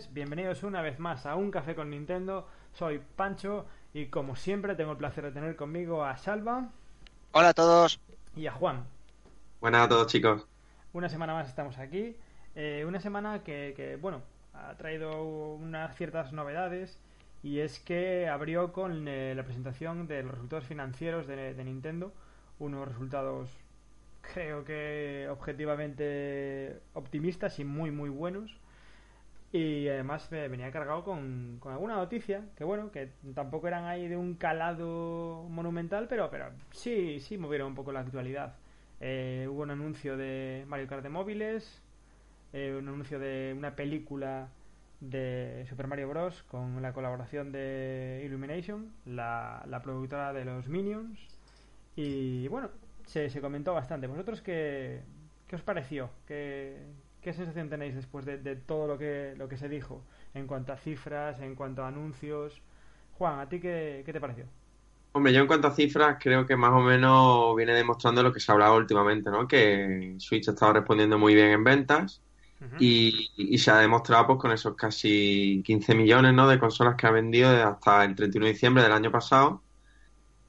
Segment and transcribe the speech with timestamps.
[0.00, 2.46] noches, bienvenidos una vez más a Un Café con Nintendo.
[2.72, 6.70] Soy Pancho y como siempre tengo el placer de tener conmigo a Salva.
[7.32, 8.00] Hola a todos.
[8.34, 8.84] Y a Juan.
[9.60, 10.46] Buenas a todos chicos.
[10.94, 12.16] Una semana más estamos aquí.
[12.54, 14.22] Eh, una semana que, bueno,
[14.54, 16.98] ha traído unas ciertas novedades
[17.42, 22.12] y es que abrió con eh, la presentación de los resultados financieros de, de Nintendo.
[22.58, 23.50] Unos resultados
[24.34, 28.60] creo que objetivamente optimistas y muy muy buenos
[29.52, 34.16] y además venía cargado con, con, alguna noticia que bueno que tampoco eran ahí de
[34.16, 38.54] un calado monumental pero pero sí sí movieron un poco la actualidad
[39.00, 41.82] eh, hubo un anuncio de Mario Kart de móviles
[42.52, 44.50] eh, un anuncio de una película
[45.00, 51.18] de Super Mario Bros con la colaboración de Illumination la, la productora de los Minions
[51.96, 52.70] y bueno
[53.10, 54.06] se, se comentó bastante.
[54.06, 55.02] ¿Vosotros qué,
[55.48, 56.10] qué os pareció?
[56.26, 56.86] ¿Qué,
[57.22, 60.02] ¿Qué sensación tenéis después de, de, todo lo que, lo que se dijo
[60.34, 62.60] en cuanto a cifras, en cuanto a anuncios?
[63.18, 64.44] Juan, ¿a ti qué, qué te pareció?
[65.12, 68.40] Hombre, yo en cuanto a cifras creo que más o menos viene demostrando lo que
[68.40, 69.46] se ha hablado últimamente, ¿no?
[69.46, 72.22] Que Switch ha estado respondiendo muy bien en ventas
[72.60, 72.76] uh -huh.
[72.78, 76.48] y, y, se ha demostrado pues con esos casi 15 millones, ¿no?
[76.48, 79.62] De consolas que ha vendido hasta el 31 de diciembre del año pasado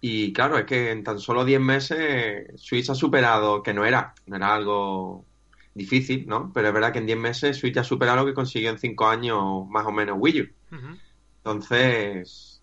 [0.02, 4.16] y claro, es que en tan solo 10 meses Switch ha superado, que no era,
[4.26, 5.26] no era algo
[5.74, 6.52] difícil, ¿no?
[6.54, 9.08] Pero es verdad que en 10 meses Switch ha superado lo que consiguió en 5
[9.08, 10.44] años más o menos Wii U.
[10.72, 11.00] Uh -huh.
[11.38, 12.62] Entonces,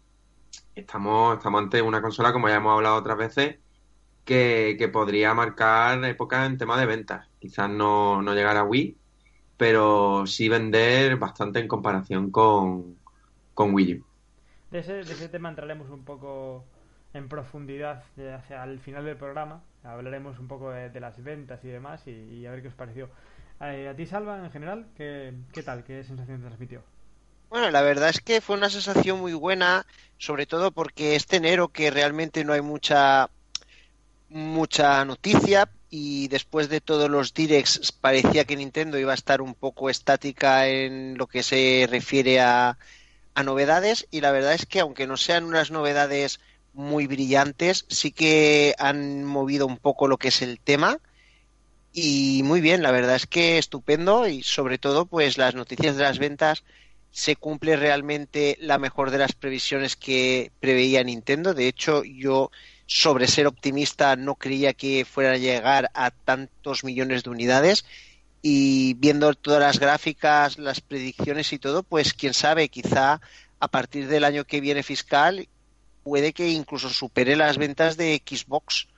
[0.75, 3.59] estamos, estamos ante una consola, como ya hemos hablado otras veces,
[4.25, 7.29] que, que podría marcar época en tema de ventas.
[7.41, 8.97] Quizás no, no llegar a Wii,
[9.56, 12.97] pero sí vender bastante en comparación con,
[13.55, 14.05] con Wii U.
[14.70, 16.64] De ese, de ese tema entraremos un poco
[17.14, 19.62] en profundidad hacia el final del programa.
[19.89, 23.08] Hablaremos un poco de, las ventas y demás y, y, a ver qué os pareció.
[23.61, 25.83] Eh, a ti, Salva, en general, ¿qué, ¿qué, tal?
[25.83, 26.83] ¿Qué sensación te transmitió?
[27.48, 29.86] Bueno, la verdad es que fue una sensación muy buena,
[30.18, 33.30] sobre todo porque este enero que realmente no hay mucha
[34.29, 39.55] mucha noticia y después de todos los directs parecía que Nintendo iba a estar un
[39.55, 42.77] poco estática en lo que se refiere a,
[43.35, 46.41] a novedades y la verdad es que aunque no sean unas novedades
[46.78, 50.98] muy brillantes, sí que han movido un poco lo que es el tema.
[51.92, 54.28] Y muy bien, la verdad es que estupendo.
[54.28, 56.62] Y sobre todo pues las noticias de las ventas
[57.11, 62.50] se cumple realmente la mejor de las previsiones que preveía Nintendo, de hecho yo
[62.86, 67.84] sobre ser optimista no creía que fuera a llegar a tantos millones de unidades.
[68.40, 73.20] Y viendo todas las gráficas, las predicciones y todo, pues quién sabe, quizá
[73.58, 75.48] a partir del año que viene fiscal
[76.08, 78.89] puede que incluso supere las ventas de Xbox.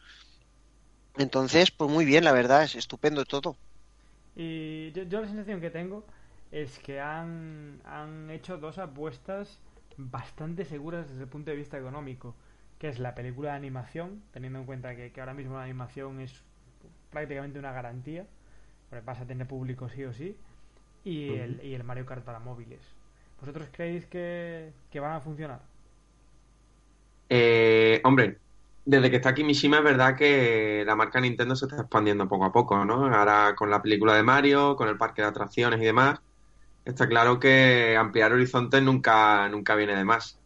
[1.19, 3.57] Entonces, pues muy bien, la verdad, es estupendo todo.
[4.37, 6.05] Y yo, yo la sensación que tengo
[6.53, 9.59] es que han, han hecho dos apuestas
[9.97, 12.35] bastante seguras desde el punto de vista económico,
[12.79, 16.21] que es la película de animación, teniendo en cuenta que, que ahora mismo la animación
[16.21, 16.33] es
[17.11, 18.25] prácticamente una garantía,
[18.89, 20.37] porque vas a tener público sí o sí,
[21.05, 21.41] y, uh -huh.
[21.41, 22.81] el, y el Mario Kart para móviles.
[23.41, 25.61] ¿Vosotros creéis que, que van a funcionar?
[27.33, 28.39] Eh, hombre,
[28.85, 32.45] desde que está aquí Mishima es verdad que la marca Nintendo se está expandiendo poco
[32.45, 33.07] a poco, ¿no?
[33.07, 36.21] Ahora con la película de Mario, con el parque de atracciones y demás,
[36.85, 40.41] está claro que ampliar horizontes nunca, nunca viene de más.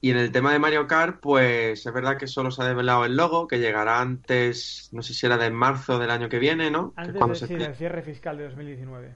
[0.00, 3.04] Y en el tema de Mario Kart, pues es verdad que solo se ha desvelado
[3.04, 6.70] el logo, que llegará antes, no sé si era de marzo del año que viene,
[6.70, 6.92] ¿no?
[6.96, 9.14] Antes que cuando de, se sí, del cierre fiscal de 2019.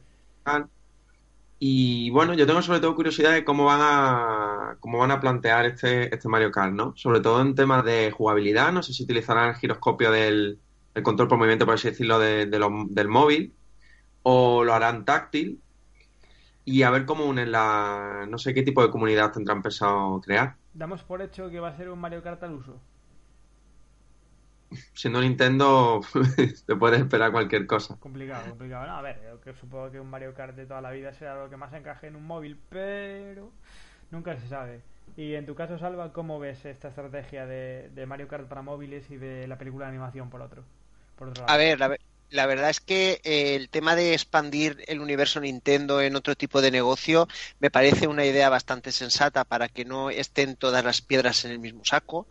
[1.59, 5.65] Y bueno, yo tengo sobre todo curiosidad de cómo van a cómo van a plantear
[5.65, 6.93] este, este Mario Kart, ¿no?
[6.97, 10.59] Sobre todo en temas de jugabilidad, no sé si utilizarán el giroscopio del
[10.94, 13.53] el control por movimiento, por así decirlo, de, de lo, del móvil,
[14.22, 15.61] o lo harán táctil,
[16.65, 18.27] y a ver cómo unen la...
[18.28, 20.56] no sé qué tipo de comunidad tendrán pensado crear.
[20.73, 22.81] Damos por hecho que va a ser un Mario Kart al uso.
[24.95, 26.01] Siendo Nintendo,
[26.67, 27.99] te puedes esperar cualquier cosa.
[27.99, 28.87] Complicado, complicado.
[28.87, 31.35] No, a ver, yo que supongo que un Mario Kart de toda la vida será
[31.43, 33.53] lo que más encaje en un móvil, pero
[34.11, 34.83] nunca se sabe.
[35.17, 39.11] Y en tu caso, Salva, ¿cómo ves esta estrategia de, de Mario Kart para móviles
[39.11, 40.65] y de la película de animación por otro?
[41.17, 41.55] Por otro lado?
[41.55, 41.97] A ver, la,
[42.31, 46.61] la verdad es que eh, el tema de expandir el universo Nintendo en otro tipo
[46.61, 47.29] de negocio
[47.59, 51.59] me parece una idea bastante sensata para que no estén todas las piedras en el
[51.61, 52.29] mismo saco.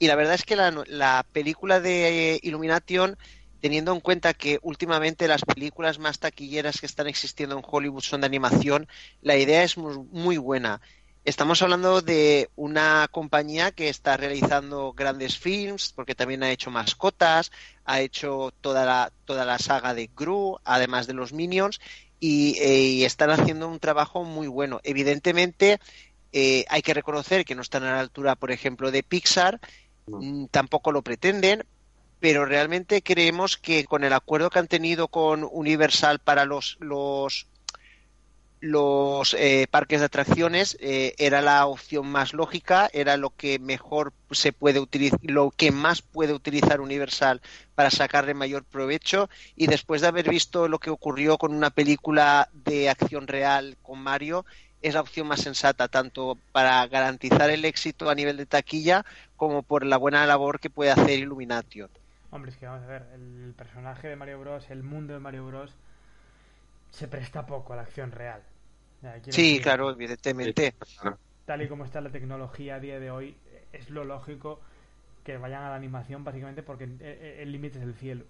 [0.00, 3.18] Y la verdad es que la, la película de Illumination,
[3.60, 8.22] teniendo en cuenta que últimamente las películas más taquilleras que están existiendo en Hollywood son
[8.22, 8.88] de animación,
[9.20, 10.80] la idea es muy, buena.
[11.26, 17.52] Estamos hablando de una compañía que está realizando grandes films, porque también ha hecho mascotas,
[17.84, 21.78] ha hecho toda la, toda la saga de Gru, además de los Minions,
[22.20, 24.80] y, están haciendo un trabajo muy bueno.
[24.82, 25.78] Evidentemente,
[26.32, 29.60] eh, hay que reconocer que no están a la altura, por ejemplo, de Pixar,
[30.10, 31.64] mm, tampoco lo pretenden,
[32.20, 37.46] pero realmente creemos que con el acuerdo que han tenido con Universal para los, los
[38.60, 44.12] los eh, parques de atracciones eh, era la opción más lógica, era lo que mejor
[44.30, 47.40] se puede utilizar, lo que más puede utilizar Universal
[47.74, 49.30] para sacarle mayor provecho.
[49.56, 53.98] Y después de haber visto lo que ocurrió con una película de acción real con
[53.98, 54.44] Mario,
[54.82, 59.04] es la opción más sensata, tanto para garantizar el éxito a nivel de taquilla
[59.36, 61.90] como por la buena labor que puede hacer Illumination.
[62.30, 65.46] Hombre, es que vamos a ver, el personaje de Mario Bros, el mundo de Mario
[65.46, 65.74] Bros,
[66.90, 68.42] se presta poco a la acción real.
[69.30, 70.74] Sí, claro, evidentemente.
[71.46, 73.36] Tal y como está la tecnología a día de hoy,
[73.72, 74.60] es lo lógico
[75.24, 78.24] que vayan a la animación básicamente porque el límite es el cielo.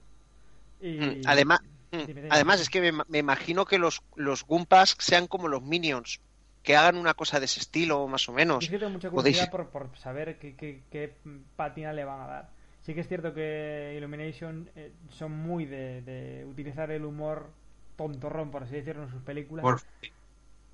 [0.81, 0.99] Y...
[0.99, 1.61] Mm, además,
[1.93, 6.21] mm, además es que me, imagino que los, los Gumpas sean como los Minions,
[6.63, 8.69] que hagan una cosa de ese estilo, más o menos.
[8.69, 11.15] Yo tengo mucha curiosidad por, por, saber qué, qué, qué,
[11.57, 12.51] patina le van a dar.
[12.83, 17.51] Sí que es cierto que Illumination eh, son muy de, de, utilizar el humor
[17.97, 19.87] tontorrón, por así decirlo, en sus películas.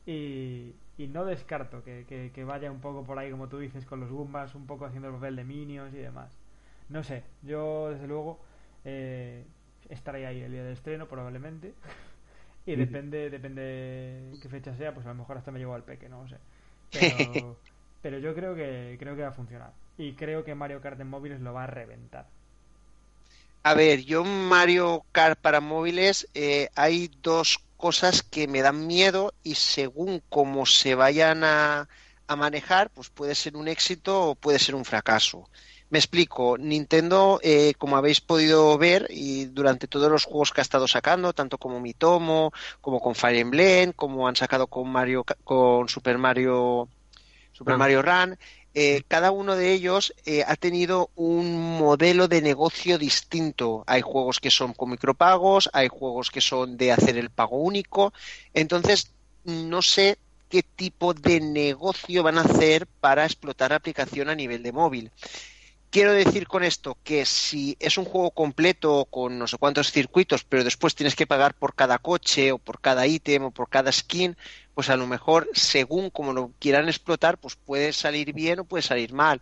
[0.07, 4.11] Y, no descarto que, que, vaya un poco por ahí, como tú dices, con los
[4.11, 6.33] Goombas, un poco haciendo el papel de Minions y demás.
[6.89, 8.41] No sé, yo desde luego
[8.85, 9.45] eh,
[9.89, 11.75] estaré ahí el día del estreno, probablemente.
[12.67, 16.09] Y depende depende qué fecha sea, pues a lo mejor hasta me llevo al peque,
[16.09, 16.37] no sé.
[16.91, 17.57] Pero,
[18.03, 19.73] pero yo creo que, creo que va a funcionar.
[19.99, 22.27] Y creo que Mario Kart en móviles lo va a reventar.
[23.63, 29.35] A ver, yo Mario Kart para móviles eh, hay dos cosas que me dan miedo
[29.43, 31.89] y según cómo se vayan a,
[32.29, 35.49] manejar, pues puede ser un éxito o puede ser un fracaso.
[35.89, 40.63] Me explico, Nintendo, eh, como habéis podido ver, y durante todos los juegos que ha
[40.63, 45.89] estado sacando, tanto como Mitomo, como con Fire Emblem, como han sacado con Mario, con
[45.89, 46.89] Super Mario,
[47.53, 48.37] Super Mario Run,
[48.79, 53.85] eh, cada uno de ellos eh, ha tenido un modelo de negocio distinto.
[53.87, 58.13] Hay juegos que son con micropagos, hay juegos que son de hacer el pago único.
[58.53, 59.13] Entonces,
[59.45, 60.19] no sé
[60.51, 65.11] qué tipo de negocio van a hacer para explotar la aplicación a nivel de móvil.
[65.97, 70.45] Quiero decir con esto que si es un juego completo con no sé cuántos circuitos,
[70.45, 73.91] pero después tienes que pagar por cada coche o por cada ítem o por cada
[73.91, 74.37] skin,
[74.75, 78.83] pues a lo mejor según como lo quieran explotar, pues puede salir bien o puede
[78.83, 79.41] salir mal.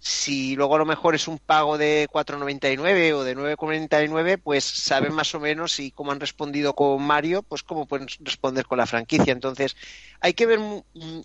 [0.00, 5.12] Si luego a lo mejor es un pago de 4.99 o de 9.99, pues saben
[5.12, 8.86] más o menos y cómo han respondido con Mario, pues cómo pueden responder con la
[8.86, 9.32] franquicia.
[9.32, 9.76] Entonces,
[10.20, 10.60] hay que ver,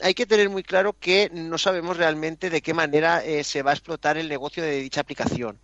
[0.02, 3.72] hay que tener muy claro que no sabemos realmente de qué manera eh, se va
[3.72, 5.60] a explotar el negocio de dicha aplicación.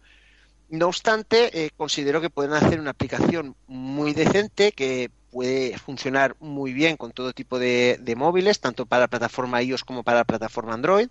[0.70, 6.74] No obstante, eh, considero que pueden hacer una aplicación muy decente que puede funcionar muy
[6.74, 10.74] bien con todo tipo de, móviles, tanto para la plataforma iOS como para la plataforma
[10.74, 11.10] Android.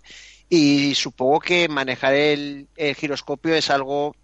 [0.49, 2.67] Y supongo que manejar el,
[2.97, 4.15] giroscopio es algo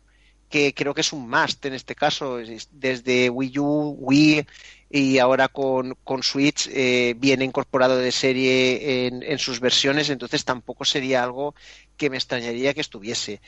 [0.49, 2.37] que creo que es un must en este caso.
[2.71, 4.45] Desde Wii U, Wii
[4.89, 11.23] y ahora con, Switch eh, viene incorporado de serie en, sus versiones, entonces tampoco sería
[11.23, 11.55] algo
[11.97, 13.41] que me extrañaría que estuviese.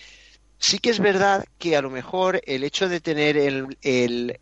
[0.59, 4.39] Sí que es verdad que a lo mejor el hecho de tener el,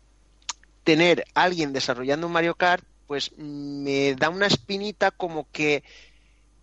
[0.86, 5.82] tener a alguien desarrollando un Mario Kart, pues me da una espinita como que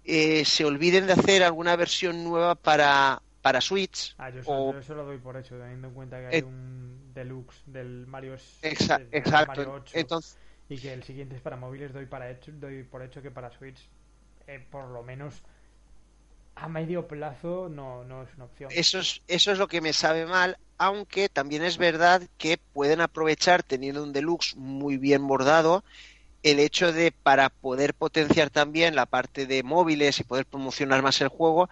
[0.06, 4.16] eh, se olviden de hacer alguna versión nueva para, para Switch.
[4.18, 7.64] Ah, yo, eso, lo doy por hecho, teniendo en cuenta que hay eh, un deluxe
[7.66, 9.70] del Mario, exacto.
[9.70, 10.38] 8 Entonces,
[10.70, 13.52] y que el siguiente es para móviles, doy, para hecho, doy por hecho que para
[13.52, 13.90] Switch
[14.48, 15.44] eh, por lo menos
[16.56, 18.70] a medio plazo no, no es una opción.
[18.74, 23.02] Eso es, eso es lo que me sabe mal, aunque también es verdad que pueden
[23.02, 25.84] aprovechar, teniendo un deluxe muy bien bordado,
[26.44, 31.22] el hecho de para poder potenciar también la parte de móviles y poder promocionar más
[31.22, 31.70] el juego,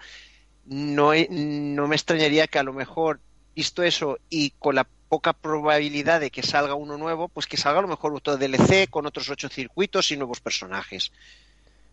[0.65, 3.19] no, no me extrañaría que a lo mejor,
[3.55, 7.79] visto eso y con la poca probabilidad de que salga uno nuevo, pues que salga
[7.79, 11.11] a lo mejor otro DLC con otros ocho circuitos y nuevos personajes.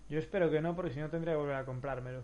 [0.09, 2.23] Yo espero que no, porque si no tendría que volver a comprármelo.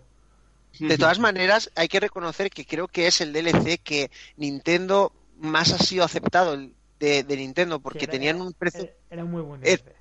[0.78, 5.72] De todas maneras, hay que reconocer que creo que es el DLC que Nintendo más
[5.72, 6.56] ha sido aceptado
[6.98, 8.90] de, Nintendo, porque tenían un precio.
[9.10, 9.94] Era muy buen DLC.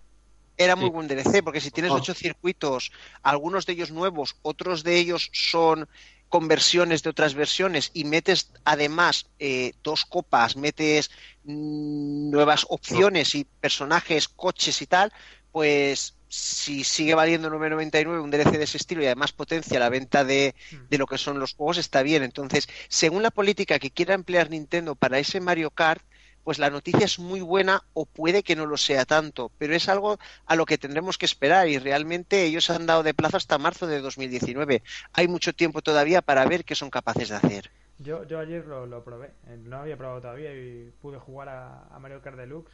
[0.56, 1.96] Era muy buen DLC, porque si tienes oh.
[1.96, 2.92] ocho circuitos,
[3.24, 5.88] algunos de ellos nuevos, otros de ellos son
[6.30, 11.12] conversiones de otras versiones y metes además eh, dos copas, metes
[11.44, 15.14] mm, nuevas opciones y personajes, coches y tal,
[15.52, 20.26] pues si sigue valiendo 9.99 un DLC de ese estilo y además potencia la venta
[20.26, 20.90] de, mm.
[20.90, 22.24] de, lo que son los juegos, está bien.
[22.24, 26.04] Entonces, según la política que quiera emplear Nintendo para ese Mario Kart,
[26.44, 29.88] pues la noticia es muy buena o puede que no lo sea tanto, pero es
[29.88, 33.60] algo a lo que tendremos que esperar y realmente ellos han dado de plazo hasta
[33.60, 34.82] marzo de 2019.
[35.14, 37.70] Hay mucho tiempo todavía para ver qué son capaces de hacer.
[38.00, 41.84] Yo, yo ayer lo, lo probé, eh, no había probado todavía y pude jugar a,
[41.96, 42.74] a Mario Kart Deluxe.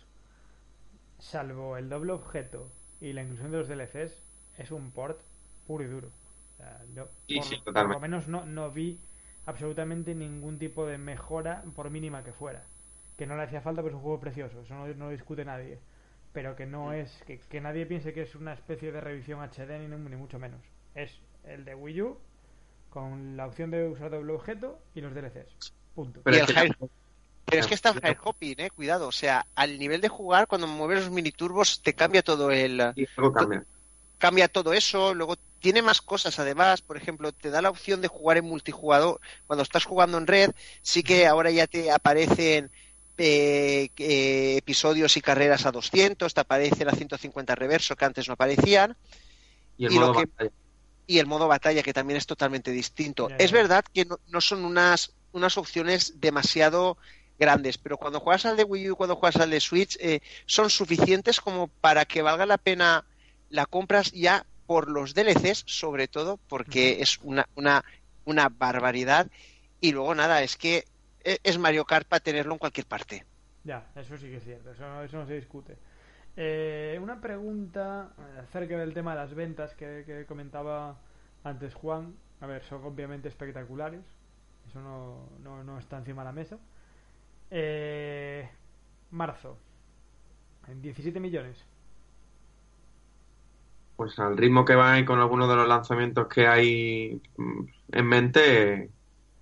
[1.20, 4.22] Salvo el doble objeto y la inclusión de los DLCs,
[4.58, 5.22] es un port
[5.66, 6.10] puro y duro.
[6.54, 7.90] O sea, yo, Sí, por, sí, por totalmente.
[7.90, 9.02] lo menos no, no vi
[9.46, 12.68] absolutamente ningún tipo de mejora, por mínima que fuera.
[13.18, 15.46] Que no le hacía falta, pero es un juego precioso, eso no, no lo discute
[15.46, 15.82] nadie.
[16.32, 19.80] Pero que no es, que, que nadie piense que es una especie de revisión HD
[19.80, 20.62] ni, ni mucho menos.
[20.94, 22.18] Es el de Wii U
[22.90, 25.58] con la opción de usar doble objeto y los DLCs.
[25.96, 26.24] Punto.
[26.24, 26.46] Pero y el
[27.46, 29.08] pero es que está el high hopping, eh, cuidado.
[29.08, 32.94] O sea, al nivel de jugar, cuando mueves los mini turbos, te cambia todo el.
[32.96, 33.64] Y algo cambia.
[34.18, 35.14] Cambia todo eso.
[35.14, 36.82] Luego tiene más cosas además.
[36.82, 39.20] Por ejemplo, te da la opción de jugar en multijugador.
[39.48, 42.70] Cuando estás jugando en red, sí que ahora ya te aparecen
[43.18, 48.34] eh, eh, episodios y carreras a 200, te aparecen a 150 reverso que antes no
[48.36, 48.96] aparecían.
[49.78, 50.52] Y el y lo modo que- batalla.
[51.08, 53.30] y el modo batalla que también es totalmente distinto.
[53.38, 56.98] Es verdad que no, no son unas, unas opciones demasiado
[57.40, 60.22] grandes, pero cuando juegas al de Wii U y cuando juegas al de Switch eh,
[60.46, 63.06] son suficientes como para que valga la pena
[63.50, 67.84] la compras ya por los DLCs, sobre todo porque es una, una,
[68.26, 69.30] una barbaridad.
[69.80, 70.86] Y luego nada, es que
[71.24, 73.26] e- es Mario Kart para tenerlo en cualquier parte.
[73.64, 75.78] Ya, eso sí que es cierto, eso no, eso no se discute.
[76.38, 80.98] Eh, una pregunta eh, acerca del tema de las ventas que, que comentaba
[81.44, 82.16] antes Juan.
[82.42, 84.02] A ver, son obviamente espectaculares,
[84.68, 86.58] eso no, no, no está encima de la mesa.
[87.52, 88.50] Eh,
[89.12, 89.58] marzo,
[90.68, 91.66] en 17 millones.
[93.96, 98.06] Pues al ritmo que va y con algunos de los lanzamientos que hay mm, en
[98.08, 98.94] mente,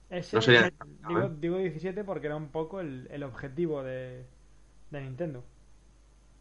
[0.10, 0.72] Ese, No sería eh,
[1.08, 4.26] digo, digo 17 porque era un poco el, el objetivo de,
[4.92, 5.44] de Nintendo.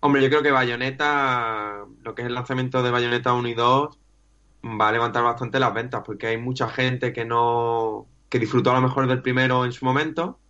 [0.01, 3.99] hombre, yo creo que Bayonetta, lo que es el lanzamiento de Bayonetta 1 y 2,
[4.65, 8.75] va a levantar bastante las ventas, porque hay mucha gente que no, que disfrutó a
[8.75, 10.43] lo mejor del primero en su momento,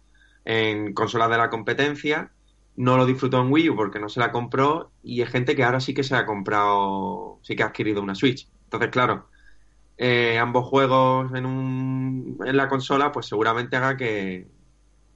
[0.47, 2.33] en consolas de la competencia,
[2.77, 5.65] no lo disfrutó en Wii U porque no se la compró, y hay gente que
[5.65, 8.49] ahora sí que se ha comprado, sí que ha adquirido una Switch.
[8.65, 9.29] Entonces, claro,
[9.99, 14.49] eh, ambos juegos en, un, en la consola, pues seguramente haga que,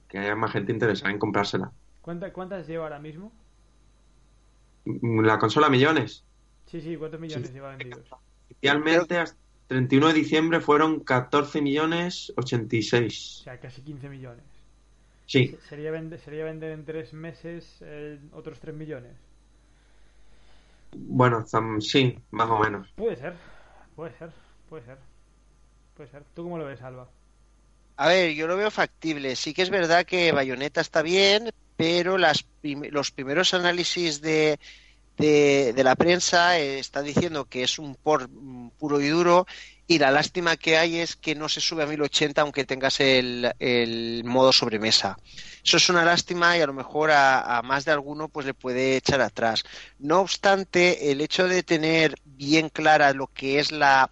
[0.09, 1.71] que haya más gente interesada en comprársela.
[2.01, 3.31] ¿Cuánta- ¿Cuántas lleva ahora mismo?
[4.85, 6.25] La consola millones.
[6.65, 8.07] Sí, sí, ¿cuántos millones lleva vendidos?
[8.49, 13.41] Oficialmente hasta 31 de diciembre fueron 14 millones O 86.
[13.43, 14.43] sea, casi 15 millones.
[15.31, 19.15] Sí, Sería vender, sería vender en tres meses eh, otros 3 millones.
[20.93, 21.45] bueno,
[21.81, 22.93] sí, más o menos.
[22.95, 23.33] Puede ser,
[23.95, 24.31] puede ser,
[24.69, 24.97] puede ser.
[25.95, 26.23] Puede ser.
[26.35, 27.09] ¿Tú cómo lo ves, Alba?
[27.97, 29.35] A ver, yo lo veo factible.
[29.35, 34.59] Sí que es verdad que Bayonetta está bien, pero las prim- los primeros análisis de,
[35.17, 39.45] de, de la prensa eh, están diciendo que es un port mm, puro y duro
[39.91, 43.51] y la lástima que hay es que no se sube a 1080 aunque tengas el,
[43.59, 45.17] el modo sobremesa.
[45.65, 48.95] Eso es una lástima y a lo mejor a, más de alguno pues le puede
[48.95, 49.63] echar atrás.
[49.99, 54.09] No obstante, el hecho de tener bien clara lo que es la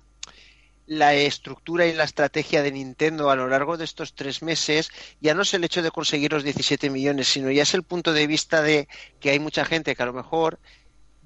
[0.86, 4.89] la estructura y la estrategia de Nintendo a lo largo de estos tres meses
[5.21, 8.12] ya no es el hecho de conseguir los 17 millones, sino ya es el punto
[8.12, 8.89] de vista de
[9.21, 10.59] que hay mucha gente que a lo mejor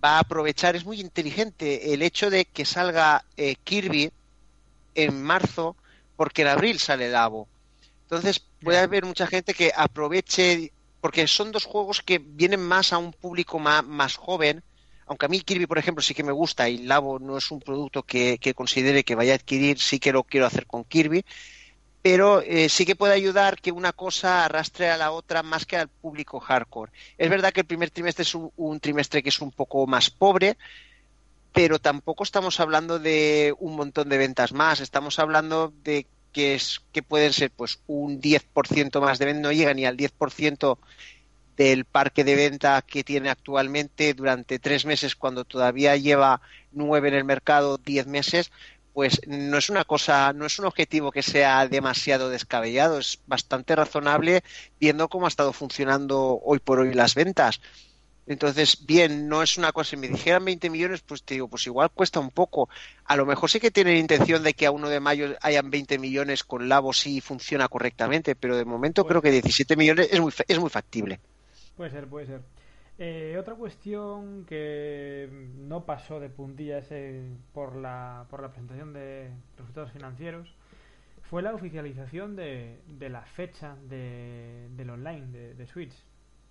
[0.04, 4.12] va a aprovechar, es muy inteligente el hecho de que salga eh, Kirby
[4.96, 5.76] en marzo
[6.16, 7.48] porque en abril sale Labo.
[8.04, 10.72] Entonces puede haber mucha gente que aproveche,
[11.02, 14.64] porque son dos juegos que vienen más a un público más, más joven,
[15.06, 17.60] aunque a mí Kirby, por ejemplo, sí que me gusta y Labo no es un
[17.60, 21.26] producto que, que considere que vaya a adquirir, sí que lo quiero hacer con Kirby,
[22.02, 25.78] pero eh, sí que puede ayudar que una cosa arrastre a la otra más que
[25.78, 26.92] al público hardcore.
[27.18, 30.10] Es verdad que el primer trimestre es un, un trimestre que es un poco más
[30.10, 30.58] pobre,
[31.54, 36.82] pero tampoco estamos hablando de un montón de ventas más, estamos hablando de que es
[36.92, 40.80] que pueden ser pues un 10% más de ventas, no llega ni al 10%
[41.56, 46.42] del parque de venta que tiene actualmente durante tres meses cuando todavía lleva
[46.72, 48.52] nueve en el mercado, diez meses,
[48.94, 53.76] pues no es una cosa, no es un objetivo que sea demasiado descabellado, es bastante
[53.76, 54.44] razonable
[54.80, 57.62] viendo cómo ha estado funcionando hoy por hoy las ventas.
[58.26, 61.68] Entonces, bien, no es una cosa, si me dijeran 20 millones, pues te digo, pues
[61.68, 62.70] igual cuesta un poco.
[63.06, 66.00] A lo mejor sí que tienen intención de que a 1 de mayo hayan 20
[66.00, 70.32] millones con Labo si funciona correctamente, pero de momento creo que 17 millones es muy,
[70.48, 71.20] es muy factible.
[71.76, 72.42] Puede ser, puede ser.
[73.00, 75.28] Eh, otra cuestión que
[75.58, 76.88] no pasó de puntillas
[77.52, 80.56] por, la, por la presentación de resultados financieros
[81.24, 85.94] fue la oficialización de, de la fecha de, del online de, de Switch.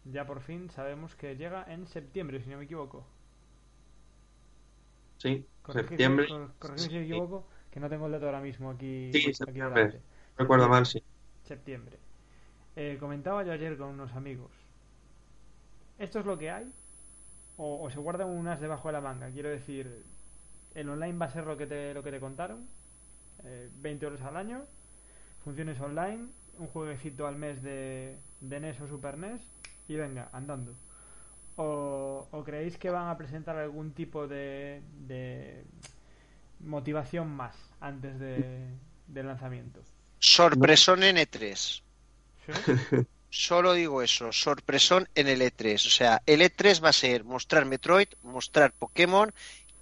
[0.04, 3.04] Ya por fin sabemos que llega en septiembre, si no me equivoco.
[5.18, 6.26] Sí, septiembre.
[6.58, 9.10] Corregidme si me equivoco, que no tengo el dato ahora mismo aquí.
[9.12, 10.00] Sí, septiembre.
[10.36, 11.02] Recuerdo mal, sí.
[11.44, 11.98] Septiembre.
[12.74, 14.50] Eh, comentaba yo ayer con unos amigos.
[15.98, 16.72] ¿Esto es lo que hay?
[17.56, 19.30] ¿O, se guardan unas debajo de la manga?
[19.30, 20.02] Quiero decir,
[20.74, 22.66] ¿el online va a ser lo que te, lo que te contaron?
[23.44, 24.64] 20 eh, horas al año,
[25.44, 26.26] funciones online,
[26.58, 29.42] un jueguecito al mes de, de NES o Super NES
[29.88, 30.74] y venga, andando.
[31.56, 35.64] O, creéis que van a presentar algún tipo de, de
[36.60, 38.68] motivación más antes de,
[39.06, 39.80] del lanzamiento?
[40.18, 41.82] Sorpresón en E3.
[43.30, 45.74] Solo digo eso, sorpresón en el E3.
[45.86, 49.32] O sea, el E3 va a ser mostrar Metroid, mostrar Pokémon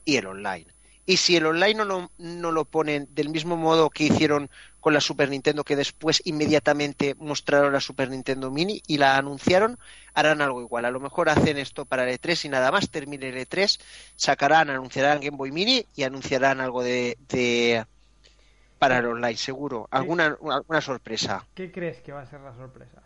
[0.04, 0.66] y el online.
[1.10, 4.48] Y si el online no lo, no lo ponen del mismo modo que hicieron
[4.78, 9.76] con la Super Nintendo, que después inmediatamente mostraron la Super Nintendo Mini y la anunciaron,
[10.14, 10.84] harán algo igual.
[10.84, 13.80] A lo mejor hacen esto para el E3 y nada más termine el E3,
[14.14, 17.84] sacarán, anunciarán Game Boy Mini y anunciarán algo de, de
[18.78, 19.88] para el online, seguro.
[19.90, 21.44] Alguna, alguna sorpresa.
[21.56, 23.02] ¿Qué crees que va a ser la sorpresa?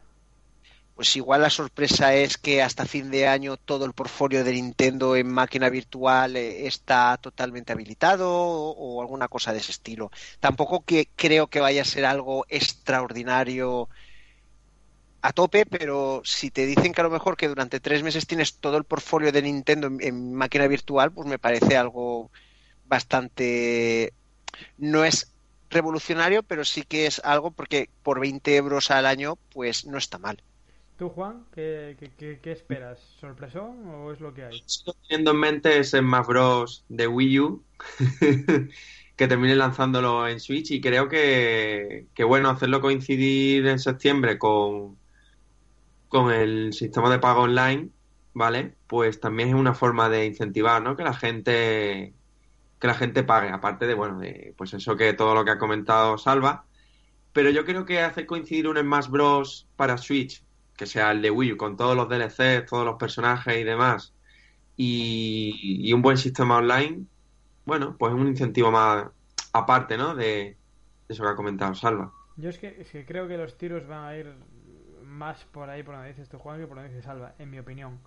[0.95, 5.17] Pues igual la sorpresa es que hasta fin de año todo el portfolio de Nintendo
[5.17, 10.11] en máquina virtual eh, está totalmente habilitado o, alguna cosa de ese estilo.
[10.41, 13.89] Tampoco que creo que vaya a ser algo extraordinario
[15.23, 18.59] a tope, pero si te dicen que a lo mejor que durante tres meses tienes
[18.59, 22.31] todo el portfolio de Nintendo en máquina virtual, pues me parece algo
[22.87, 24.13] bastante...
[24.79, 25.33] no es
[25.71, 30.19] revolucionario, pero sí que es algo porque por 20 euros al año, pues no está
[30.19, 30.43] mal.
[30.97, 31.97] ¿Tú, Juan, qué,
[32.45, 33.01] esperas?
[33.19, 34.63] ¿Sorpresón o es lo que hay?
[35.09, 36.85] Teniendo en mente ese Smash Bros.
[36.89, 37.65] de Wii U,
[39.17, 44.97] que termine lanzándolo en Switch y creo que, bueno, hacerlo coincidir en septiembre con,
[46.09, 47.91] con el sistema de pago online,
[48.33, 48.77] ¿vale?
[48.87, 50.97] Pues también es una forma de incentivar, ¿no?
[50.97, 52.15] Que la gente
[52.79, 55.59] que la gente pague, aparte de, bueno, de, pues eso que todo lo que ha
[55.59, 56.67] comentado Salva,
[57.33, 59.67] pero yo creo que hacer coincidir un Smash Bros.
[59.77, 60.45] para Switch
[60.77, 64.13] que sea el de Wii U, con todos los DLCs, todos los personajes y demás,
[64.77, 67.05] y, un buen sistema online,
[67.65, 69.07] bueno, pues es un incentivo más
[69.53, 70.15] aparte, ¿no?
[70.15, 70.57] De,
[71.09, 72.13] eso que ha comentado Salva.
[72.37, 74.33] Yo es que, creo que los tiros van a ir
[75.05, 77.59] más por ahí, por donde dices tu Juan, que por donde dice Salva, en mi
[77.59, 77.99] opinión.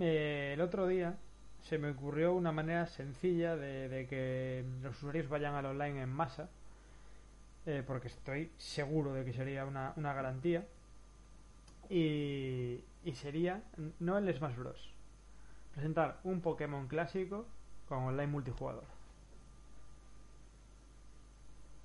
[0.00, 1.16] Eh, el otro día
[1.62, 6.48] se me ocurrió una manera sencilla de, que los usuarios vayan al online en masa,
[7.66, 10.64] eh, porque estoy seguro de que sería una, una garantía
[11.90, 12.82] y,
[13.14, 13.62] sería,
[14.00, 14.90] no el Smash Bros.
[15.74, 17.46] Presentar un Pokémon clásico
[17.88, 18.84] con online multijugador.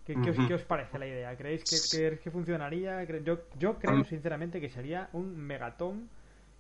[0.06, 1.38] ¿Qué, os, parece la idea?
[1.38, 3.04] ¿Creéis que, que funcionaría?
[3.24, 6.10] Yo, yo creo sinceramente que sería un megatón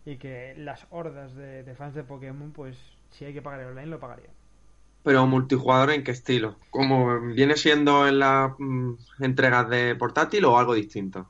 [0.05, 2.77] y que las hordas de, fans de Pokémon, pues
[3.11, 4.31] si hay que pagar el online, lo pagarían.
[5.03, 6.55] Pero multijugador en qué estilo?
[6.69, 11.27] ¿Como viene siendo en las mm, entregas de portátil o algo distinto?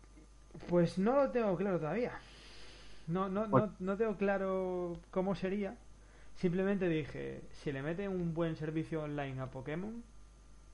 [0.67, 2.13] Pues no lo tengo claro todavía.
[3.07, 5.75] No, no, no, no tengo claro cómo sería.
[6.35, 10.03] Simplemente dije, si le meten un buen servicio online a Pokémon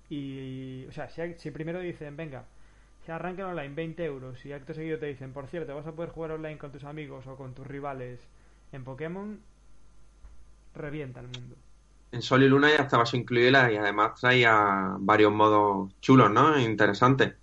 [0.09, 2.45] y, o sea, si, primero dicen, venga,
[3.05, 6.11] se arrancan online 20 euros y acto seguido te dicen, por cierto, vas a poder
[6.11, 8.19] jugar online con tus amigos o con tus rivales
[8.71, 9.39] en Pokémon,
[10.73, 11.55] revienta el mundo.
[12.11, 16.57] En Sol y Luna ya estabas incluida y además traía varios modos chulos, ¿no?
[16.57, 17.33] Interesantes.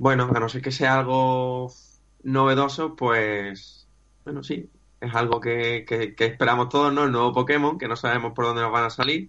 [0.00, 1.70] Bueno, a no ser que sea algo
[2.22, 3.86] novedoso, pues
[4.24, 5.84] bueno, sí, es algo que,
[6.18, 7.04] esperamos todos, ¿no?
[7.04, 9.28] El nuevo Pokémon, que no sabemos por dónde nos van a salir,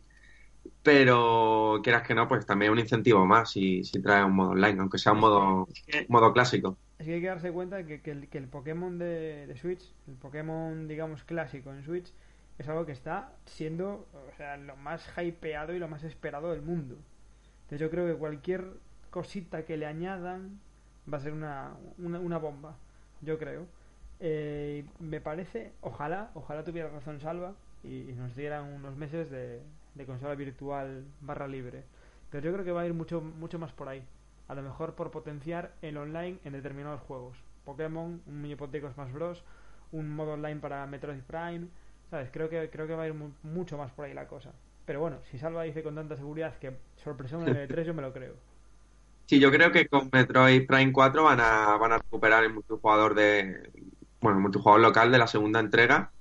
[0.81, 4.51] pero quieras que no, pues también es un incentivo más si, si trae un modo
[4.51, 5.67] online, aunque sea un modo,
[6.07, 6.77] modo clásico.
[6.99, 11.25] Es que hay que darse cuenta que, que, el, Pokémon de, Switch, el Pokémon, digamos,
[11.25, 12.13] clásico en Switch,
[12.57, 16.61] es algo que está siendo, o sea, lo más hypeado y lo más esperado del
[16.61, 16.95] mundo.
[17.63, 18.63] Entonces yo creo que cualquier
[19.11, 20.59] cosita que le añadan
[21.11, 22.77] va a ser una, una, bomba,
[23.21, 23.67] yo creo.
[24.19, 29.61] Eh, me parece, ojalá, ojalá tuviera razón Salva y, nos dieran unos meses de,
[29.95, 31.83] de, consola virtual barra libre.
[32.29, 34.03] Pero yo creo que va a ir mucho, mucho más por ahí.
[34.47, 37.37] A lo mejor por potenciar el online en determinados juegos.
[37.65, 39.43] Pokémon, un hipotético Smash Bros,
[39.91, 41.67] un modo online para Metroid Prime,
[42.09, 42.29] ¿sabes?
[42.31, 44.51] Creo que, creo que va a ir mucho más por ahí la cosa.
[44.85, 48.01] Pero bueno, si Salva dice con tanta seguridad que sorpresa en el 3 yo me
[48.01, 48.50] lo creo.
[49.31, 53.15] Sí, yo creo que con Metroid Prime 4 van a, van a recuperar el multijugador
[53.15, 53.71] de.
[54.19, 56.11] Bueno, el multijugador local de la segunda entrega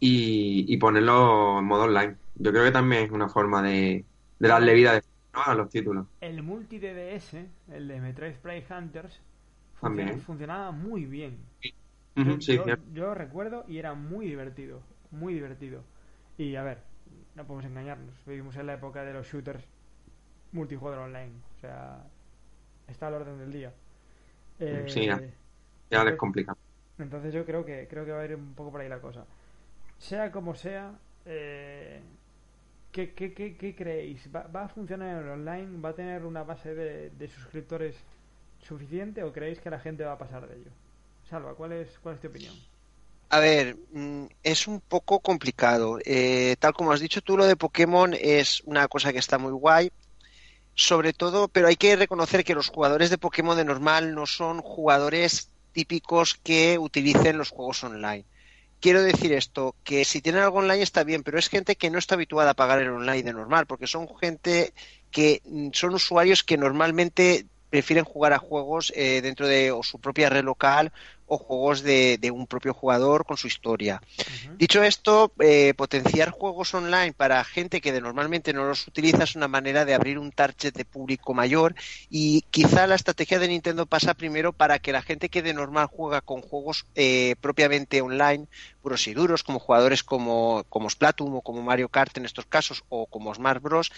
[0.00, 2.16] y, ponerlo en modo online.
[2.34, 4.04] Yo creo que también es una forma de,
[4.40, 5.00] darle vida
[5.32, 6.08] a los títulos.
[6.20, 7.34] El multi DDS,
[7.70, 9.20] el de Metroid Prime Hunters,
[10.26, 11.38] funcionaba muy bien.
[12.92, 15.84] yo, recuerdo y era muy divertido, muy divertido.
[16.36, 16.78] Y a ver,
[17.36, 19.62] no podemos engañarnos, vivimos en la época de los shooters
[20.50, 22.02] multijugador online, o sea,
[22.88, 23.72] está al orden del día.
[24.86, 25.32] sí, ya, eh,
[25.90, 26.56] ya les complica.
[26.98, 29.24] Entonces yo creo que creo que va a ir un poco por ahí la cosa.
[29.98, 30.92] Sea como sea,
[31.24, 32.00] eh,
[32.92, 34.28] ¿qué, qué, qué, creéis?
[34.34, 35.80] ¿Va, ¿Va, a funcionar en el online?
[35.80, 37.96] ¿Va a tener una base de, de suscriptores
[38.62, 40.70] suficiente o creéis que la gente va a pasar de ello?
[41.28, 42.54] Salva, ¿cuál es, cuál es tu opinión?
[43.28, 45.98] A ver, mm, es un poco complicado.
[46.04, 49.52] Eh, tal como has dicho tú, lo de Pokémon es una cosa que está muy
[49.52, 49.90] guay.
[50.76, 54.60] Sobre todo, pero hay que reconocer que los jugadores de Pokémon de normal no son
[54.60, 58.26] jugadores típicos que utilicen los juegos online.
[58.78, 61.98] Quiero decir esto, que si tienen algo online está bien, pero es gente que no
[61.98, 64.74] está habituada a pagar el online de normal, porque son gente
[65.10, 70.28] que mm, son usuarios que normalmente prefieren jugar a juegos eh, dentro de su propia
[70.28, 70.92] red local
[71.26, 74.00] o juegos de, un propio jugador con su historia.
[74.56, 79.36] Dicho esto, eh, potenciar juegos online para gente que de normalmente no los utiliza es
[79.36, 81.74] una manera de abrir un target de público mayor
[82.10, 85.86] y quizá la estrategia de Nintendo pasa primero para que la gente que de normal
[85.86, 88.46] juega con juegos eh, propiamente online,
[88.82, 92.84] puros y duros, como jugadores como, como Splatoon o como Mario Kart en estos casos
[92.88, 93.90] o como Smart Bros,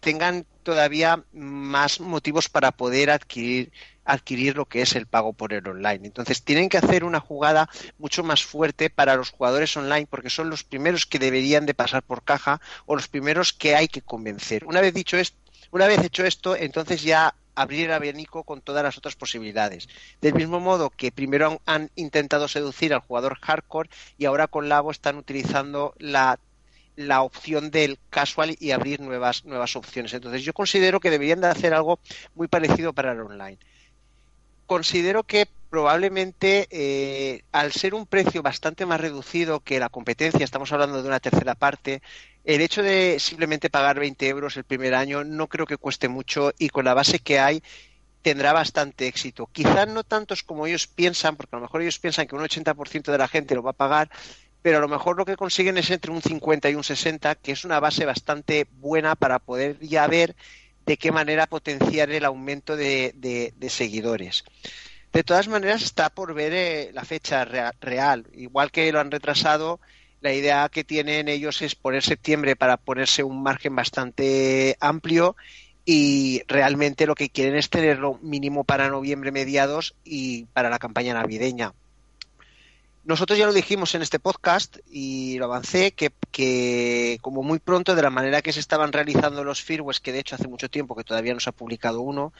[0.00, 3.72] tengan todavía más motivos para poder adquirir
[4.12, 6.06] adquirir lo que es el pago por el online.
[6.06, 7.68] Entonces tienen que hacer una jugada
[7.98, 12.02] mucho más fuerte para los jugadores online porque son los primeros que deberían de pasar
[12.02, 14.64] por caja o los primeros que hay que convencer.
[14.66, 15.38] Una vez dicho esto,
[15.70, 19.88] una vez hecho esto, entonces ya abrir el abanico con todas las otras posibilidades.
[20.20, 24.90] Del mismo modo que primero han, intentado seducir al jugador hardcore y ahora con Labo
[24.90, 26.38] están utilizando la
[26.96, 30.12] la opción del casual y abrir nuevas, nuevas opciones.
[30.12, 31.98] Entonces yo considero que deberían de hacer algo
[32.34, 33.58] muy parecido para el online.
[34.70, 40.70] Considero que probablemente eh, al ser un precio bastante más reducido que la competencia, estamos
[40.70, 42.02] hablando de una tercera parte,
[42.44, 46.52] el hecho de simplemente pagar 20 euros el primer año no creo que cueste mucho
[46.56, 47.64] y con la base que hay
[48.22, 49.48] tendrá bastante éxito.
[49.50, 53.10] Quizás no tantos como ellos piensan, porque a lo mejor ellos piensan que un 80%
[53.10, 54.08] de la gente lo va a pagar,
[54.62, 57.50] pero a lo mejor lo que consiguen es entre un 50 y un 60, que
[57.50, 60.36] es una base bastante buena para poder ya ver
[60.90, 64.42] de qué manera potenciar el aumento de, seguidores.
[65.12, 68.26] De todas maneras, está por ver eh, la fecha real.
[68.32, 69.78] Igual que lo han retrasado,
[70.20, 75.36] la idea que tienen ellos es poner septiembre para ponerse un margen bastante amplio
[75.84, 81.14] y realmente lo que quieren es tenerlo mínimo para noviembre mediados y para la campaña
[81.14, 81.72] navideña.
[83.04, 88.02] Nosotros ya lo dijimos en este podcast y lo avancé, que, como muy pronto, de
[88.02, 91.04] la manera que se estaban realizando los firmwares, que de hecho hace mucho tiempo que
[91.04, 92.34] todavía no se ha publicado uno,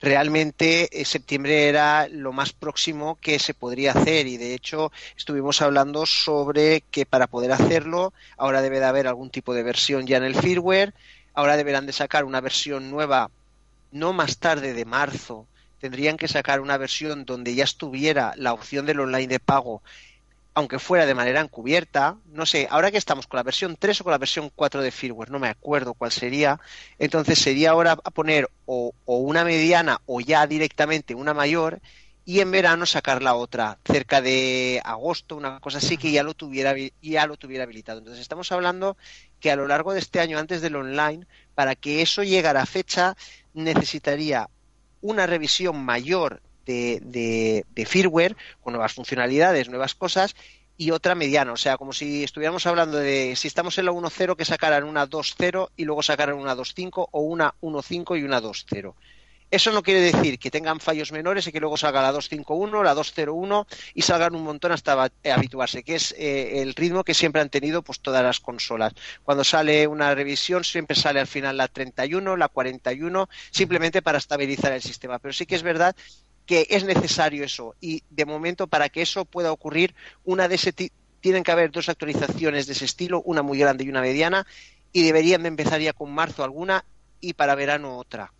[0.00, 4.26] realmente eh, septiembre era lo más próximo que se podría hacer.
[4.26, 9.30] Y de hecho estuvimos hablando sobre que para poder hacerlo ahora debe de haber algún
[9.30, 10.92] tipo de versión ya en el firmware,
[11.34, 13.30] ahora deberán de sacar una versión nueva
[13.92, 15.46] no más tarde de marzo
[15.84, 19.82] tendrían que sacar una versión donde ya estuviera la opción del online de pago,
[20.54, 22.16] aunque fuera de manera encubierta.
[22.32, 24.90] No sé, ahora que estamos con la versión 3 o con la versión 4 de
[24.90, 26.58] firmware, no me acuerdo cuál sería.
[26.98, 31.82] Entonces sería ahora poner o, una mediana o ya directamente una mayor
[32.24, 36.32] y en verano sacar la otra cerca de agosto, una cosa así que ya lo
[36.32, 37.98] tuviera ya lo tuviera habilitado.
[37.98, 38.96] Entonces estamos hablando
[39.38, 42.66] que a lo largo de este año antes del online para que eso llegara a
[42.66, 43.18] fecha
[43.52, 44.48] necesitaría
[45.04, 46.98] una revisión mayor de,
[47.74, 50.34] de, firmware con nuevas funcionalidades, nuevas cosas
[50.78, 54.34] y otra mediana, o sea, como si estuviéramos hablando de si estamos en la 1.0
[54.34, 58.94] que sacaran una 2.0 y luego sacaran una 2.5 o una 1.5 y una 2.0.
[59.50, 62.94] Eso no quiere decir que tengan fallos menores y que luego salga la 251, la
[62.94, 67.40] 201 y salgan un montón hasta eh, habituarse, que es eh, el ritmo que siempre
[67.40, 68.94] han tenido pues todas las consolas.
[69.22, 74.72] Cuando sale una revisión siempre sale al final la 31, la 41, simplemente para estabilizar
[74.72, 75.18] el sistema.
[75.20, 75.94] Pero sí que es verdad
[76.46, 80.72] que es necesario eso y de momento para que eso pueda ocurrir, una de ese
[81.20, 84.46] tienen que haber dos actualizaciones de ese estilo, una muy grande y una mediana
[84.92, 86.84] y deberían de empezar ya con marzo alguna
[87.20, 88.32] y para verano otra.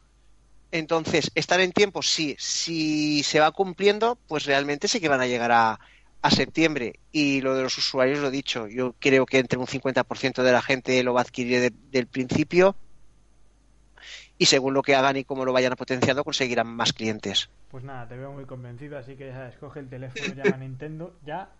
[0.74, 2.34] Entonces, estar en tiempo, sí.
[2.36, 5.78] Si se va cumpliendo, pues realmente sí que van a llegar a,
[6.30, 6.98] septiembre.
[7.12, 10.62] Y lo de los usuarios, lo dicho, yo creo que entre un 50% de la
[10.62, 12.74] gente lo va a adquirir desde el principio.
[14.36, 17.50] Y según lo que hagan y cómo lo vayan potenciando, conseguirán más clientes.
[17.70, 21.14] Pues nada, te veo muy convencido, así que ya escoge el teléfono, llama a Nintendo,
[21.24, 21.50] ya,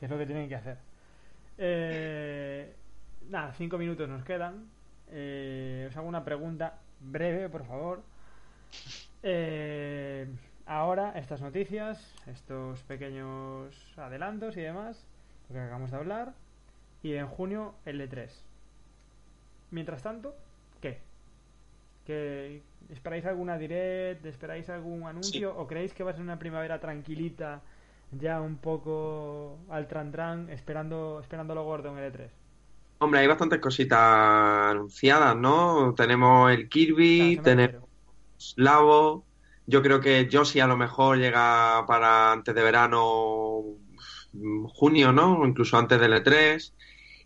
[0.00, 0.78] que es lo que tienen que hacer.
[1.58, 2.74] Eh,
[3.30, 4.66] nada, cinco minutos nos quedan.
[5.12, 8.13] Eh, os hago una pregunta breve, por favor.
[9.22, 10.26] Eh,
[10.66, 15.06] ahora estas noticias, estos pequeños adelantos y demás,
[15.48, 16.34] lo que acabamos de hablar,
[17.02, 18.28] y en junio el E3.
[19.70, 20.34] Mientras tanto,
[20.80, 21.00] ¿qué?
[22.06, 24.24] ¿Que ¿Esperáis alguna direct?
[24.26, 25.56] ¿Esperáis algún anuncio?
[25.56, 27.62] ¿O creéis que va a ser una primavera tranquilita,
[28.12, 32.28] ya un poco al tran esperando, esperando lo gordo en el E3?
[32.98, 35.94] Hombre, hay bastantes cositas anunciadas, ¿no?
[35.94, 37.84] Tenemos el Kirby, tenemos
[38.56, 39.24] Lavo.
[39.66, 43.62] Yo creo que Yoshi a lo mejor llega para antes de verano,
[44.68, 45.46] junio, ¿no?
[45.46, 46.72] Incluso antes del E3.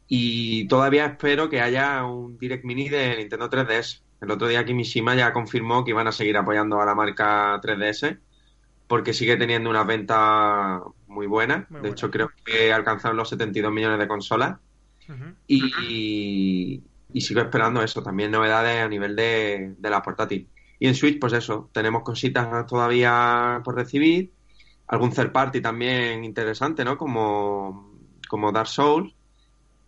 [0.07, 4.03] Y todavía espero que haya un Direct Mini de Nintendo 3DS.
[4.21, 8.19] El otro día Kimishima ya confirmó que iban a seguir apoyando a la marca 3DS
[8.89, 11.67] porque sigue teniendo una venta muy buena.
[11.69, 14.59] de hecho, creo que alcanzaron los 72 millones de consolas.
[15.47, 16.83] y,
[17.21, 20.49] sigo esperando eso, también novedades a nivel de, de la portátil.
[20.79, 24.33] Y en Switch, pues eso, tenemos cositas todavía por recibir.
[24.87, 26.97] Algún third party también interesante, ¿no?
[26.97, 29.15] Como, como Dark Souls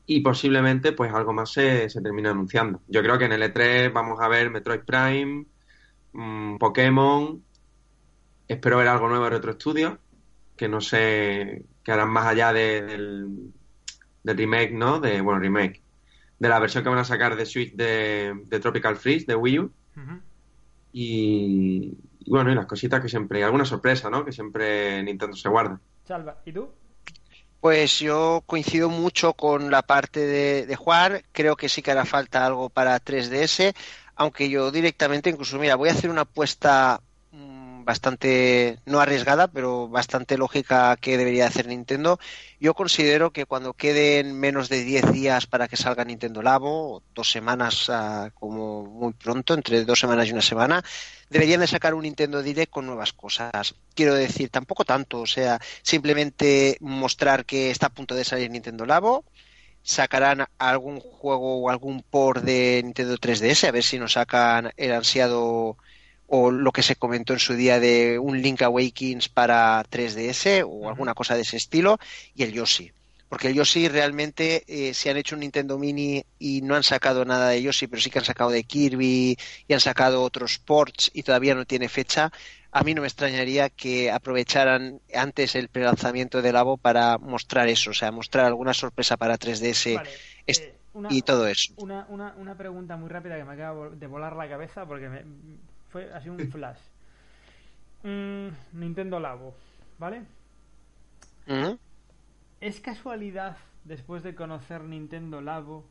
[0.07, 2.81] y posiblemente pues algo más se, se termine anunciando.
[2.88, 5.46] Yo creo que en el E3 vamos a ver Metroid Prime,
[6.12, 7.40] mm, Pokémon,
[8.48, 10.00] espero ver algo nuevo de Retro Studio,
[10.57, 13.53] que no sé, que harán más allá del,
[14.24, 14.98] remake, ¿no?
[14.98, 15.81] De, bueno, remake,
[16.40, 19.72] de la versión que van a sacar de Switch de, Tropical Freeze, de Wii U.
[20.92, 24.24] y, y, bueno, y las cositas que siempre, alguna sorpresa, ¿no?
[24.24, 25.81] Que siempre Nintendo se guarda.
[26.05, 26.68] Salva, ¿y tú?
[27.61, 31.22] Pues yo coincido mucho con la parte de, de, Juan.
[31.33, 33.74] Creo que sí que hará falta algo para 3DS,
[34.16, 37.03] aunque yo directamente, incluso, mira, voy a hacer una apuesta
[37.85, 42.19] bastante, no arriesgada, pero bastante lógica que debería hacer Nintendo.
[42.59, 47.31] Yo considero que cuando queden menos de 10 días para que salga Nintendo Labo, dos
[47.31, 50.85] semanas ah, como muy pronto, entre dos semanas y una semana,
[51.31, 53.75] deberían de sacar un Nintendo Direct con nuevas cosas.
[53.95, 58.85] Quiero decir, tampoco tanto, o sea, simplemente mostrar que está a punto de salir Nintendo
[58.87, 59.25] Labo,
[59.83, 64.93] sacarán algún juego o algún port de Nintendo 3DS, a ver si nos sacan el
[64.93, 65.77] ansiado
[66.33, 70.88] o lo que se comentó en su día de un Link Awakens para 3DS o
[70.88, 71.99] alguna cosa de ese estilo,
[72.35, 72.93] y el Yoshi
[73.31, 77.25] porque el Yoshi realmente eh, se han hecho un Nintendo Mini y no han sacado
[77.25, 79.38] nada de Yoshi, pero sí que han sacado de Kirby
[79.69, 82.33] y han sacado otros ports y todavía no tiene fecha.
[82.73, 87.90] A mí no me extrañaría que aprovecharan antes el prelanzamiento de Labo para mostrar eso,
[87.90, 90.03] o sea, mostrar alguna sorpresa para 3DS
[90.49, 90.75] eh,
[91.09, 91.73] y todo eso.
[91.77, 95.23] Una, una, una, pregunta muy rápida que me acaba de volar la cabeza porque me,
[95.90, 96.79] fue así un flash.
[98.03, 99.55] Mm, Nintendo Labo,
[99.98, 100.22] ¿vale?
[102.61, 105.85] ¿Es casualidad, después de conocer Nintendo Labo,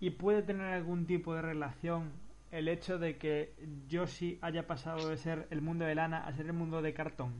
[0.00, 2.12] y puede tener algún tipo de relación
[2.52, 3.54] el hecho de que
[3.88, 7.32] Yoshi haya pasado de ser el mundo de lana a ser el mundo de cartón?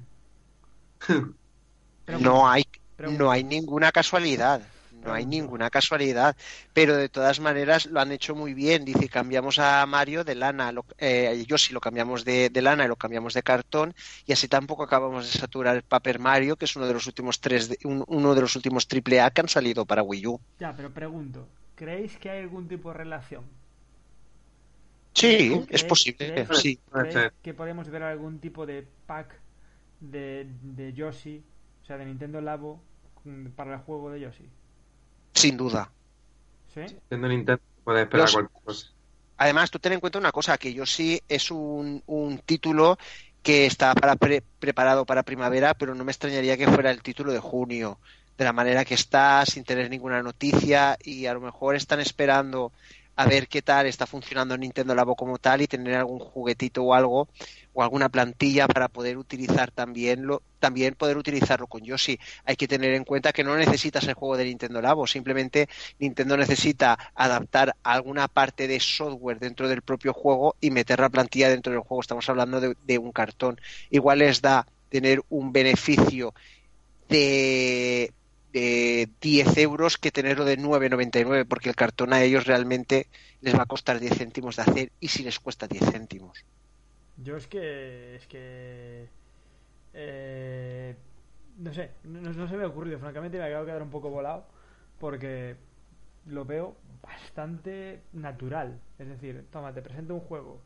[2.21, 2.65] no hay,
[2.99, 4.63] no hay ninguna casualidad
[5.05, 6.37] no hay ninguna casualidad,
[6.73, 8.85] pero de todas maneras lo han hecho muy bien.
[8.85, 12.89] Dice, cambiamos a Mario de lana, lo, eh, yo sí lo cambiamos de, lana y
[12.89, 13.95] lo cambiamos de cartón,
[14.27, 17.41] y así tampoco acabamos de saturar el Paper Mario, que es uno de los últimos
[17.41, 20.41] tres, uno de los últimos triple A que han salido para Wii U.
[20.59, 23.45] Ya, pero pregunto, ¿creéis que hay algún tipo de relación?
[25.13, 26.47] Sí, es posible.
[26.53, 26.79] sí.
[27.43, 29.41] que podemos ver algún tipo de pack
[30.01, 31.43] de, de Yoshi,
[31.83, 32.83] o sea, de Nintendo Labo,
[33.55, 34.49] para el juego de Yoshi?
[35.37, 35.91] Sin duda.
[36.75, 36.81] ¿Sí?
[37.11, 38.87] Nintendo puede esperar cualquier cosa.
[39.37, 42.99] Además, tú ten en cuenta una cosa, que Yoshi es un, un título
[43.43, 47.39] que está para preparado para primavera, pero no me extrañaría que fuera el título de
[47.39, 47.99] junio,
[48.39, 52.73] de la manera que está, sin tener ninguna noticia, y a lo mejor están esperando
[53.17, 56.95] a ver qué tal está funcionando Nintendo Labo como tal y tener algún juguetito o
[56.95, 57.29] algo
[57.73, 62.19] o alguna plantilla para poder utilizar también lo, también poder utilizarlo con Yoshi.
[62.45, 66.37] Hay que tener en cuenta que no necesitas el juego de Nintendo Labo, simplemente Nintendo
[66.37, 71.73] necesita adaptar alguna parte de software dentro del propio juego y meter la plantilla dentro
[71.73, 72.03] del juego.
[72.03, 73.61] Estamos hablando de, de un cartón.
[73.91, 76.35] Igual les da tener un beneficio
[77.09, 78.13] de
[78.57, 83.07] de 10 euros que tenerlo de 9,99 porque el cartón a ellos realmente
[83.43, 86.43] les va a costar 10 céntimos de hacer y si les cuesta 10 céntimos.
[87.19, 89.09] Yo es que es que
[89.93, 90.97] eh,
[91.59, 94.47] no sé, no, se me ha ocurrido, francamente me acabo de quedar un poco volado
[94.99, 95.57] porque
[96.25, 98.81] lo veo bastante natural.
[98.99, 100.63] Es decir, toma, te presento un juego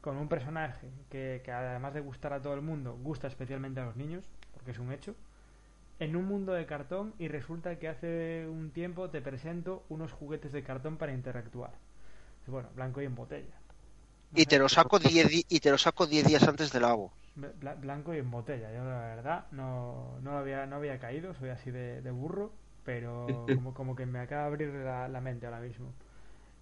[0.00, 3.84] con un personaje que, que además de gustar a todo el mundo, gusta especialmente a
[3.84, 5.14] los niños, porque es un hecho
[6.02, 10.50] en un mundo de cartón y resulta que hace un tiempo te presento unos juguetes
[10.50, 11.70] de cartón para interactuar.
[12.48, 13.54] Bueno, blanco y en botella.
[14.34, 17.10] y te lo saco 10 y te lo saco 10 días antes del agua.
[17.36, 18.72] blanco y en botella.
[18.72, 22.52] Yo la verdad no, no, había, no había caído, soy así de, burro,
[22.84, 25.92] pero como, como que me acaba de abrir la, mente ahora mismo.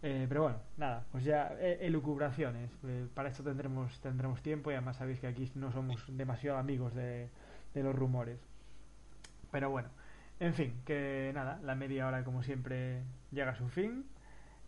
[0.02, 2.70] Eh, pero bueno, nada, pues ya eh, elucubraciones.
[2.84, 6.94] Eh, para esto tendremos tendremos tiempo y además sabéis que aquí no somos demasiado amigos
[6.94, 7.30] de,
[7.72, 8.38] de los rumores.
[9.50, 9.88] Pero bueno,
[10.40, 14.04] en fin, que nada, la media hora como siempre llega a su fin.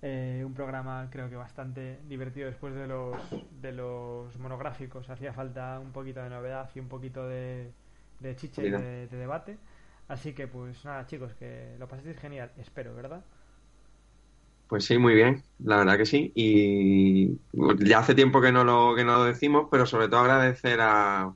[0.02, 3.16] Eh, un programa creo que bastante divertido después de los,
[3.60, 5.08] de los monográficos.
[5.08, 7.72] Hacía falta un poquito de novedad y un poquito de,
[8.20, 9.56] de chicha y de, debate.
[10.08, 13.24] Así que pues nada chicos, que lo paséis genial, espero, ¿verdad?
[14.66, 16.32] Pues sí, muy bien, la verdad que sí.
[16.34, 17.38] Y
[17.78, 21.32] ya hace tiempo que no lo, que no lo decimos, pero sobre todo agradecer a,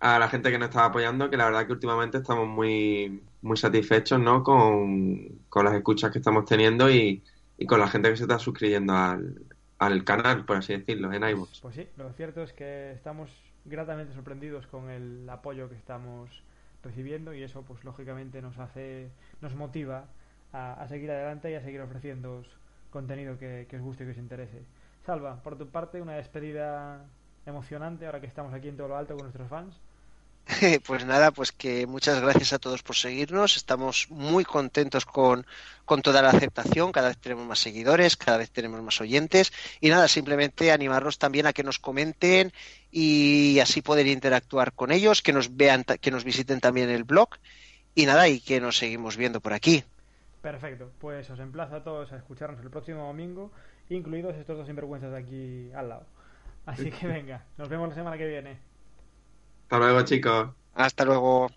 [0.00, 3.56] a la gente que nos está apoyando, que la verdad que últimamente estamos muy, muy
[3.56, 4.42] satisfechos ¿no?
[4.42, 7.22] con, con las escuchas que estamos teniendo y,
[7.58, 11.60] y con la gente que se está suscribiendo al, canal, por así decirlo, en iVoox.
[11.60, 13.30] Pues sí, lo cierto es que estamos
[13.66, 16.42] gratamente sorprendidos con el apoyo que estamos
[16.82, 19.10] recibiendo y eso pues lógicamente nos hace,
[19.42, 20.06] nos motiva
[20.54, 22.42] a, seguir adelante y a seguir ofreciendo
[22.88, 24.64] contenido que, que os guste y que os interese.
[25.04, 27.04] Salva, por tu parte, una despedida
[27.44, 29.78] emocionante ahora que estamos aquí en todo lo alto con nuestros fans.
[30.86, 33.56] Pues nada, pues que muchas gracias a todos por seguirnos.
[33.56, 35.46] Estamos muy contentos con,
[35.84, 36.92] con, toda la aceptación.
[36.92, 39.52] Cada vez tenemos más seguidores, cada vez tenemos más oyentes.
[39.80, 42.52] Y nada, simplemente animarlos también a que nos comenten
[42.90, 47.30] y así poder interactuar con ellos, que nos vean, que nos visiten también el blog.
[47.94, 49.84] Y nada, y que nos seguimos viendo por aquí.
[50.40, 53.52] Perfecto, pues os emplazo a todos a escucharnos el próximo domingo,
[53.90, 56.06] incluidos estos dos sinvergüenzas de aquí al lado.
[56.64, 58.69] Así que venga, nos vemos la semana que viene.
[59.70, 60.48] Hasta luego, chicos.
[60.74, 61.48] Hasta luego.